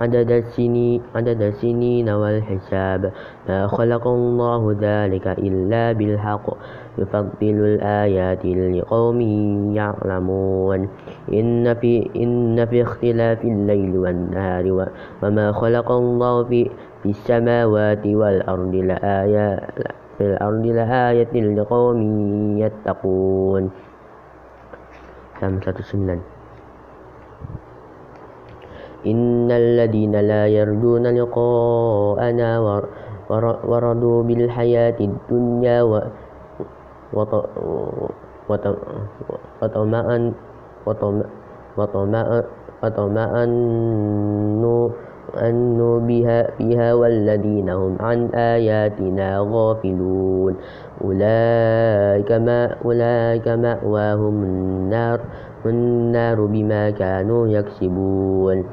عدد 0.02 0.32
السنين, 0.32 1.02
عدد 1.16 1.42
السنين 1.42 2.10
والحساب. 2.10 3.12
ما 3.50 3.68
خلق 3.68 4.08
الله 4.08 4.76
ذلك 4.82 5.28
إلا 5.28 5.92
بالحق. 5.92 6.48
يفضل 6.98 7.36
الآيات 7.42 8.46
لقوم 8.46 9.22
يعلمون. 9.76 10.90
إن 11.34 11.74
في, 11.74 12.10
إن 12.16 12.66
في 12.66 12.82
اختلاف 12.82 13.44
الليل 13.44 13.98
والنهار 13.98 14.90
وما 15.24 15.52
خلق 15.52 15.92
الله 15.92 16.44
في, 16.44 16.70
في 17.04 17.10
السماوات 17.10 18.08
والأرض 18.08 18.76
لآيات 18.76 19.60
في 20.18 20.24
الأرض 20.24 20.66
لآية 20.66 21.34
لقوم 21.34 22.00
يتقون. 22.58 23.64
إن 29.06 29.52
الذين 29.52 30.16
لا 30.16 30.48
يرجون 30.48 31.06
لقاءنا 31.08 32.60
ورضوا 33.70 34.24
بالحياة 34.24 34.98
الدنيا 35.00 35.82
وطمأنوا 42.78 44.90
أنوا 45.42 46.00
بها, 46.00 46.48
بها 46.60 46.94
والذين 46.94 47.70
هم 47.70 47.98
عن 48.00 48.30
آياتنا 48.36 49.48
غافلون. 49.52 50.56
أولئك, 51.04 52.32
ما 52.32 52.76
أولئك 52.86 53.48
مأواهم 53.48 54.44
النار 54.44 55.20
النار 55.66 56.46
بما 56.46 56.90
كانوا 56.90 57.48
يكسبون. 57.48 58.64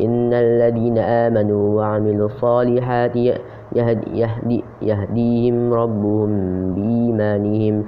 إن 0.00 0.32
الذين 0.32 0.98
آمنوا 0.98 1.76
وعملوا 1.76 2.26
الصالحات 2.26 3.16
يهدي 3.16 4.20
يهدي 4.20 4.64
يهديهم 4.82 5.72
ربهم 5.74 6.30
بإيمانهم. 6.74 7.84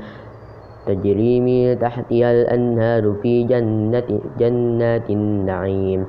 تجري 0.86 1.40
من 1.40 1.78
تحتها 1.78 2.30
الأنهار 2.32 3.12
في 3.22 3.44
جنة 3.44 4.08
جنات 4.38 5.10
النعيم. 5.10 6.06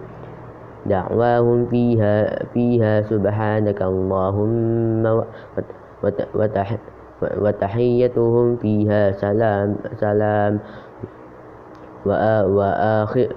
دعواهم 0.86 1.65
فيها 1.65 2.43
فيها 2.54 3.02
سبحانك 3.02 3.82
اللهم 3.82 5.24
وتحيتهم 7.41 8.56
فيها 8.56 9.12
سلام 9.12 9.76
سلام. 9.98 10.60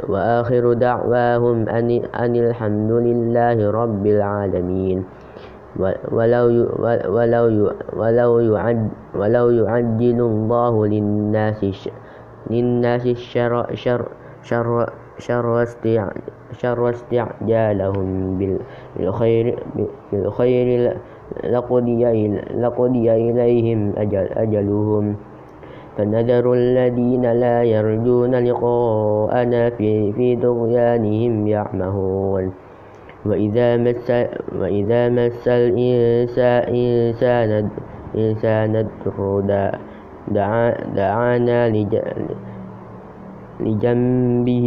وآخر, 0.08 0.72
دعواهم 0.72 1.68
أن 2.12 2.34
الحمد 2.36 2.92
لله 2.92 3.70
رب 3.70 4.04
العالمين. 4.06 4.98
ولو 5.76 6.66
ولو 7.08 7.72
ولو 7.96 8.38
يعد 8.38 8.88
ولو 9.14 9.50
يعجل 9.50 10.20
الله 10.20 10.86
للناس 10.86 11.88
للناس 12.50 13.06
الشر 13.06 13.74
شر 13.74 14.08
شر 14.42 14.88
شر 15.18 15.66
شر 16.52 16.90
استعجالهم 16.90 18.38
بالخير 18.96 19.58
بالخير 20.12 20.96
لقضي 21.44 23.12
إليهم 23.12 23.92
أجل 23.96 24.28
أجلهم 24.36 25.16
فنذر 25.98 26.52
الذين 26.52 27.32
لا 27.32 27.62
يرجون 27.62 28.34
لقاءنا 28.34 29.70
في, 29.70 30.12
في 30.12 30.36
طغيانهم 30.36 31.46
يعمهون 31.46 32.52
وإذا 33.28 33.76
مس, 33.76 34.10
وإذا 34.60 35.08
مس 35.08 35.48
الإنسان 35.48 37.68
إنسان 38.16 38.76
الضر 38.76 39.40
دعانا 40.96 41.68
لجنبه, 43.60 44.66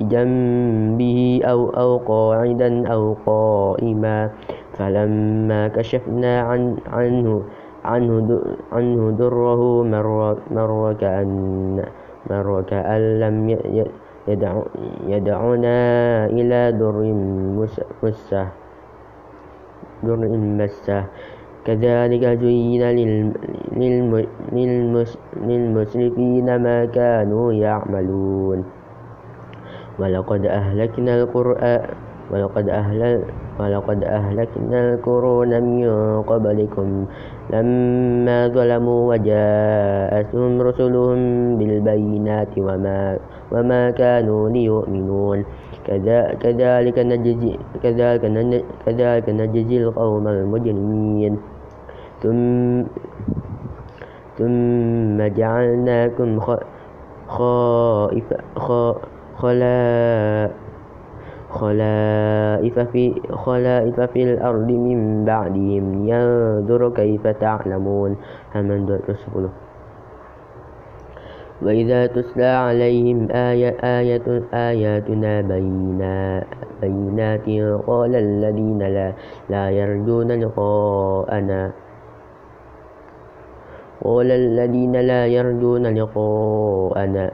لجنبه 0.00 1.40
أو, 1.44 1.70
أو 1.70 1.96
قاعدا 1.96 2.88
أو 2.88 3.16
قائما. 3.26 4.30
فلما 4.78 5.68
كشفنا 5.68 6.40
عن 6.40 6.76
عنه 6.92 7.42
عنه, 7.84 8.40
عنه 8.72 9.10
دره 9.10 9.82
مر, 9.82 10.36
مر 10.50 10.92
كأن 11.00 11.84
مر 12.30 12.62
كأن 12.62 13.20
لم 13.20 13.56
يدع 14.30 14.54
يدعنا 15.06 15.78
إلى 16.26 16.60
در 16.78 16.96
مسه. 18.02 18.46
در 20.02 20.20
مسه. 20.60 21.04
كذلك 21.64 22.24
زين 22.40 22.82
للمسرفين 25.42 26.48
ما 26.56 26.78
كانوا 26.84 27.52
يعملون. 27.52 28.58
ولقد 30.00 30.42
أهلكنا 30.46 31.12
القرآن 31.22 31.82
ولقد, 32.30 32.68
أهل 32.68 33.22
ولقد 33.60 34.04
أهلكنا 34.04 34.78
القرون 34.94 35.50
من 35.62 35.86
قبلكم 36.22 36.88
لما 37.50 38.48
ظلموا 38.48 39.00
وجاءتهم 39.10 40.62
رسلهم 40.62 41.18
بالبينات 41.58 42.52
وما, 42.58 43.18
وما 43.52 43.90
كانوا 43.90 44.48
ليؤمنون. 44.50 45.44
كذلك 46.40 46.98
نجزي, 46.98 47.58
كذلك 47.82 48.22
كذلك 48.86 49.26
نجزي 49.28 49.76
القوم 49.82 50.28
المجرمين. 50.28 51.34
ثم, 52.22 52.82
ثم 54.38 55.18
جعلناكم 55.34 56.30
خائف 57.28 58.28
خلائف 59.36 60.50
خلائف 61.50 62.78
في, 62.78 63.04
خلائف 63.30 64.00
في 64.00 64.20
الأرض 64.22 64.70
من 64.70 65.24
بعدهم. 65.24 65.84
ينظر 66.08 66.90
كيف 66.90 67.26
تعلمون. 67.26 68.16
همن 68.54 68.98
رسوله 69.08 69.69
وإذا 71.62 72.06
تسلى 72.06 72.44
عليهم 72.44 73.28
آية 73.30 73.76
آية 73.84 74.26
آياتنا 74.54 75.40
بينا 75.40 76.44
بينات 76.80 77.46
قال 77.86 78.12
الذين 78.16 78.82
لا, 78.82 79.12
لا 79.50 79.70
يرجون 79.70 80.32
لقاءنا. 80.32 81.72
قال 84.04 84.28
الذين 84.30 84.96
لا 84.96 85.26
يرجون 85.26 85.84
لقاءنا. 85.86 87.30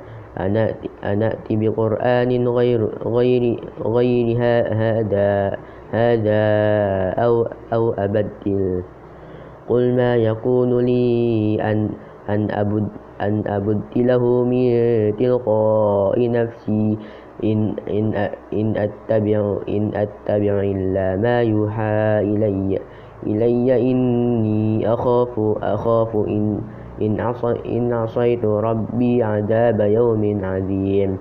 أنأتي 1.05 1.55
بقرآن 1.57 2.49
غير, 2.49 2.81
غير, 3.07 3.43
غير 3.87 4.27
هذا 4.75 5.57
هذا 5.93 6.45
أو, 7.25 7.47
أو 7.73 7.85
أبدل. 7.93 8.83
قل 9.69 9.85
ما 9.97 10.17
يكون 10.17 10.85
لي 10.85 11.59
أن 11.63 11.91
أن 12.29 12.51
أبد 12.51 13.06
أن 13.21 13.43
أبدله 13.47 14.45
من 14.45 14.67
تلقاء 15.17 16.31
نفسي 16.31 16.99
إن 17.45 17.75
إن 17.91 18.15
إن 18.53 18.77
أتبع 18.77 19.57
إن 19.69 19.91
أتبع 19.95 20.55
إلا 20.61 21.17
ما 21.17 21.43
يوحى 21.43 22.21
إلي 22.21 22.79
إلي 23.27 23.91
إني 23.91 24.93
أخاف 24.93 25.41
أخاف 25.63 26.17
إن 26.17 26.61
إن, 27.03 27.21
عصي 27.21 27.61
إن 27.67 27.93
عصيت 27.93 28.45
ربي 28.45 29.23
عذاب 29.23 29.81
يوم 29.81 30.45
عظيم. 30.45 31.19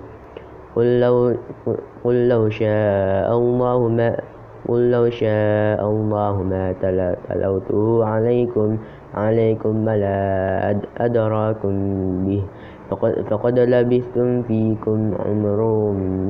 قل 0.76 1.00
لو, 1.00 1.34
قل 2.04 2.28
لو 2.28 2.48
شاء 2.48 3.28
الله 3.32 3.88
ما 3.88 4.16
قل 4.68 4.90
لو 4.90 5.10
شاء 5.10 5.80
الله 5.90 6.42
ما 6.42 6.74
تلوته 7.28 8.04
عليكم 8.04 8.78
عليكم 9.16 9.74
ولا 9.88 10.18
أدراكم 10.96 11.74
به. 12.26 12.42
فقد, 13.30 13.58
لبثتم 13.58 14.42
فيكم 14.42 14.98
عمر 15.18 15.60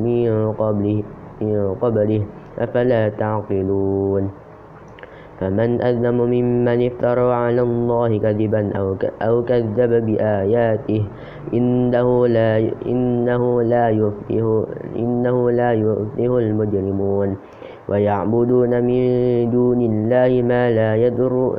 من 0.07 0.53
قبله, 0.53 1.03
من 1.43 1.75
قبله. 1.83 2.23
أفلا 2.59 3.03
تعقلون؟ 3.09 4.25
فمن 5.37 5.71
أظلم 5.83 6.19
ممن 6.21 6.79
افترى 6.87 7.29
على 7.35 7.61
الله 7.61 8.11
كذبا 8.19 8.63
أو 8.73 8.97
أو 9.21 9.35
كذب 9.45 9.93
بآياته 10.07 11.03
إنه 11.55 12.09
لا 12.27 12.53
إنه 12.87 13.63
لا 13.63 13.87
يفلح 13.93 14.45
إنه 14.97 15.37
لا 15.51 15.71
يفلح 15.73 16.31
المجرمون. 16.41 17.37
ويعبدون 17.89 18.73
من 18.83 19.03
دون 19.51 19.81
الله 19.83 20.43
ما 20.43 20.71
لا 20.71 20.91
يضر 20.97 21.59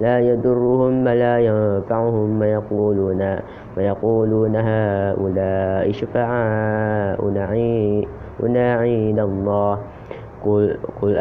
لا 0.00 0.20
يضرهم 0.20 1.06
ولا 1.06 1.38
ينفعهم 1.38 2.40
ويقولون 2.40 3.36
ويقولون 3.76 4.56
هؤلاء 4.56 5.92
شفعاؤنا 5.92 7.44
عند 8.74 9.18
الله. 9.18 9.78
قل, 10.44 10.76
قل, 11.02 11.18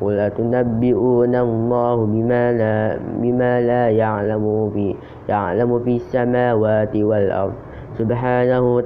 قل 0.00 0.18
أتنبئون 0.20 1.34
الله 1.34 1.96
بما 2.06 2.52
لا, 2.52 2.98
بما 3.22 3.60
لا 3.60 3.90
يعلم, 3.90 4.70
في 4.74 4.94
يعلم 5.28 5.78
في 5.78 5.96
السماوات 5.96 6.96
والأرض. 6.96 7.52
سبحانه, 7.98 8.82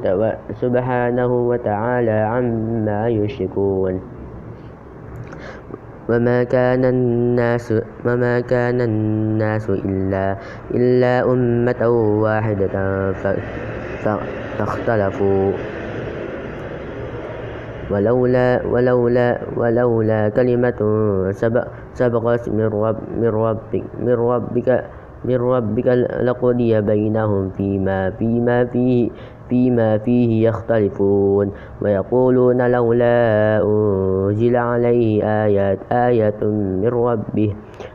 سبحانه 0.53 1.49
وتعالى 1.49 2.11
عما 2.11 3.09
يشركون. 3.09 4.18
وما 6.09 6.45
كان 6.45 6.85
الناس 6.85 7.75
وما 8.07 8.41
كان 8.41 8.81
الناس 8.81 9.71
إلا 9.71 10.37
إلا 10.75 11.33
أمة 11.33 11.83
واحدة 12.25 12.75
فاختلفوا. 14.59 15.53
ولولا 17.91 18.67
ولولا 18.69 19.29
ولولا 19.57 20.29
كلمة 20.29 20.81
سبقت 21.97 22.49
من 22.49 22.69
رب 22.69 22.99
من 23.17 23.29
ربك 23.29 23.85
من 24.01 24.13
ربك 24.13 24.69
من 25.25 25.37
ربك 25.37 25.87
لقضي 26.21 26.81
بينهم 26.81 27.51
فيما 27.51 28.11
فيما 28.11 28.65
فيه 28.65 29.11
فيما 29.49 29.99
فيه 29.99 30.49
يختلفون 30.49 31.47
ويقولون 31.83 32.71
لولا 32.71 33.19
أنزل 33.65 34.57
عليه 34.57 35.25
آيات 35.25 35.79
آية 35.93 36.41
من 36.83 36.89
ربه. 36.89 37.51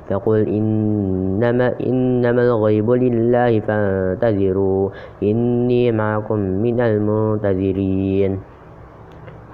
فقل 0.10 0.40
إنما 0.48 1.74
إنما 1.80 2.42
الغيب 2.42 2.92
لله 2.92 3.60
فانتظروا 3.60 4.90
إني 5.24 5.92
معكم 5.92 6.40
من 6.40 6.78
المنتظرين. 6.82 8.54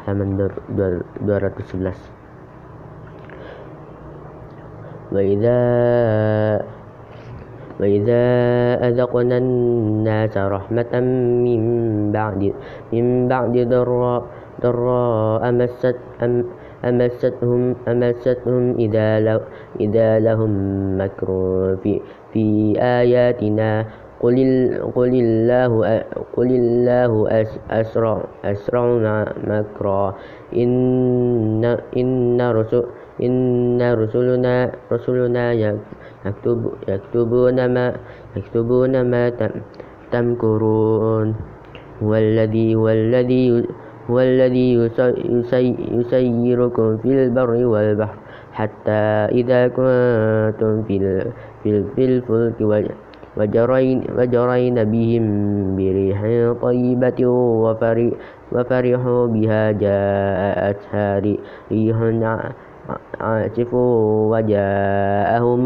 halaman 0.10 0.50
211 0.82 1.94
وإذا 5.14 5.60
وإذا 7.80 8.24
أذقنا 8.88 9.38
الناس 9.38 10.38
رحمة 10.38 10.94
من 11.46 11.62
بعد 12.12 12.54
من 12.94 13.28
بعد 13.28 13.56
ضراء 13.58 14.24
ضراء 14.62 15.50
أمست 15.50 15.96
أم 16.24 16.46
أمستهم 16.86 17.76
أمستهم 17.88 18.76
إذا 18.80 19.20
لو 19.20 19.40
إذا 19.80 20.20
لهم 20.20 20.52
مكر 21.02 21.28
في 21.84 22.02
في 22.34 22.76
آياتنا 22.80 23.86
قل 24.20 24.36
قل 24.96 25.14
الله 25.16 25.72
قل 26.36 26.50
الله 26.52 27.12
أسرع 27.72 28.16
أسرع 28.46 28.86
مكرا 29.48 30.16
إن 30.56 31.64
إن 31.98 32.40
رسل 32.42 32.84
إن 33.24 33.80
رسلنا 33.82 34.72
رسلنا 34.92 35.46
يكتب 36.26 36.72
يكتبون 36.88 37.74
ما 37.74 37.96
يكتبون 38.36 38.94
ما 39.12 39.32
تمكرون. 40.12 41.36
هو 42.04 42.16
الذي 42.16 42.76
هو 42.76 42.90
الذي 42.90 43.68
هو 44.10 44.20
الذي 44.20 44.74
يسيركم 45.92 46.98
في 46.98 47.10
البر 47.24 47.52
والبحر 47.66 48.18
حتى 48.52 49.02
إذا 49.40 49.68
كنتم 49.68 50.84
في 50.84 51.66
الفلك 51.66 52.28
وجرين, 53.38 53.98
وجرين 54.18 54.78
بهم 54.84 55.26
بريح 55.76 56.20
طيبة 56.62 57.20
وفرحوا 58.52 59.28
بها 59.28 59.72
جاءتها 59.72 61.20
ريح 61.20 62.00
عاصف 63.20 63.74
وجاءهم 64.32 65.62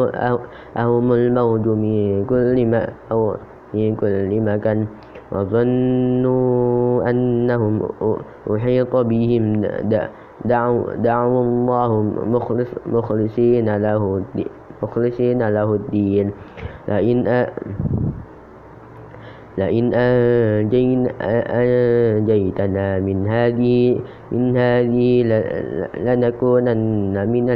أهم 0.77 1.07
الموج 1.13 1.65
من 1.67 2.25
كل 2.25 2.57
ما 2.65 2.81
أو 3.11 3.35
من 3.73 3.95
كل 3.95 4.31
مكان 4.41 4.87
وظنوا 5.31 7.09
أنهم 7.09 7.73
أحيط 8.55 8.93
بهم. 8.95 9.45
دعوا, 10.45 10.83
دعوا 10.99 11.41
الله 11.43 11.91
مخلص 12.27 12.69
مخلصين 12.85 13.67
له 13.77 14.03
مخلصين 14.83 15.39
له 15.49 15.69
الدين. 15.73 16.27
لئن 16.87 17.47
لئن 19.57 19.93
أنجيتنا 21.53 22.99
من 22.99 23.27
هذه 23.27 23.99
من 24.31 24.57
هذه 24.57 25.07
لنكونن 25.97 27.15
من 27.29 27.47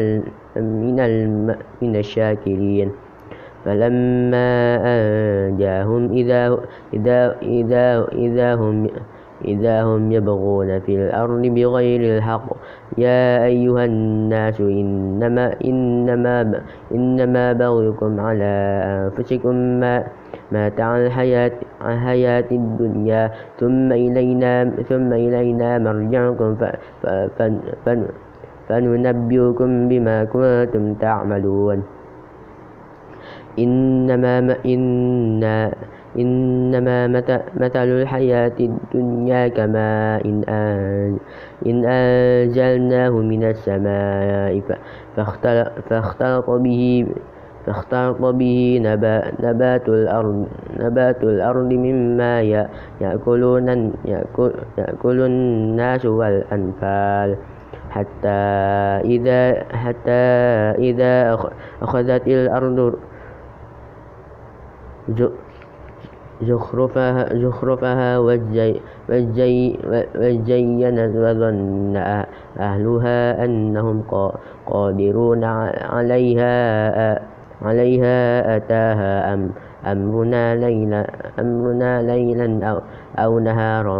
من 0.58 0.98
من 1.82 1.94
الشاكرين. 1.96 2.92
فلما 3.66 4.50
أنجاهم 4.86 6.12
إذا 6.14 6.58
إذا 6.94 7.36
إذا 7.42 8.08
إذا 8.14 8.56
هم 8.56 8.88
إذا 9.46 9.84
هم 9.84 10.12
يبغون 10.12 10.80
في 10.80 10.96
الأرض 10.96 11.42
بغير 11.42 12.02
الحق. 12.18 12.48
يا 12.98 13.46
أيها 13.46 13.86
الناس 13.86 14.62
إنما 14.62 15.46
إنما 15.66 16.62
إنما 16.92 17.46
بغيكم 17.54 18.20
على 18.20 18.54
أنفسكم 18.86 19.56
ما 19.56 20.04
متاع 20.52 20.98
الحياة 20.98 21.52
الحياة 21.86 22.50
الدنيا. 22.52 23.32
ثم 23.60 23.92
إلينا 23.92 24.54
ثم 24.90 25.14
إلينا 25.14 25.70
مرجعكم 25.86 26.50
فننبئكم 28.68 29.70
بما 29.90 30.18
كنتم 30.24 30.84
تعملون. 30.94 31.80
إنما 33.60 34.56
إنا 34.66 35.72
إنما 36.20 37.08
مثل 37.56 37.88
الحياة 38.02 38.58
الدنيا 38.60 39.48
كماء 39.48 40.22
إن 41.66 41.86
أنزلناه 41.86 43.10
من 43.10 43.44
السماء 43.44 44.62
فاختلط 45.90 46.50
به 46.50 47.08
فاختلط 47.66 48.22
به 48.22 48.80
نبات 49.40 49.90
الأرض 49.90 50.48
نبات 50.80 51.24
الأرض 51.24 51.74
مما 51.74 52.42
يأكلون 53.02 53.68
يأكل 54.78 55.18
الناس 55.22 56.06
والأنفال. 56.06 57.38
حتى 57.90 58.40
إذا 59.06 59.64
حتى 59.74 60.26
إذا 60.78 61.40
أخذت 61.82 62.28
الأرض 62.28 62.94
زخرفها, 66.42 67.34
زخرفها 67.34 68.20
وزينت 70.20 71.16
وظن 71.16 71.96
أهلها 72.60 73.46
أنهم 73.46 74.04
قادرون 74.68 75.44
عليها 75.44 76.54
عليها 77.62 78.18
أتاها 78.58 79.34
أم 79.34 79.50
أمرنا 79.86 80.56
ليلا 80.56 81.08
أمرنا 81.40 82.02
ليلا 82.02 82.68
أو, 82.70 82.82
أو 83.18 83.40
نهارا 83.40 84.00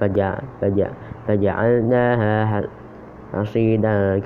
فجع 0.00 0.38
فجع 0.60 0.88
فجعلناها 1.28 2.62
حصيدا 3.34 4.18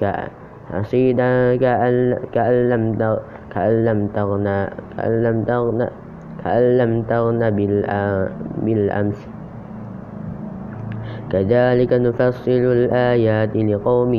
حصيدا 0.72 1.56
كأن 1.56 2.68
لم 2.68 3.18
كأن 3.54 3.84
لم 3.84 4.06
تغنى 4.06 4.66
كأن 4.96 5.22
لم 5.22 5.44
تغنى 5.44 5.88
هل 6.44 6.78
لم 6.78 7.02
تغن 7.02 7.50
بالأمس؟ 8.64 9.20
كذلك 11.26 11.92
نفصل 11.92 12.50
الآيات 12.50 13.56
لقوم 13.56 14.12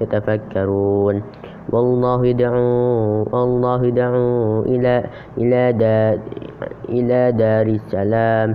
يتفكرون. 0.00 1.22
والله 1.70 2.26
يدعو 2.26 3.22
الله 3.32 3.80
يدعو 3.86 4.62
إلى 4.66 4.94
إلى 5.38 5.62
دار 5.72 6.18
إلى 6.88 7.20
دار 7.32 7.66
السلام. 7.66 8.50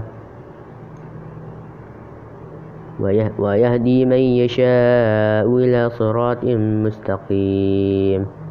ويهدي 3.39 4.06
من 4.06 4.24
يشاء 4.45 5.48
إلى 5.48 5.89
صراط 5.89 6.43
مستقيم. 6.86 8.44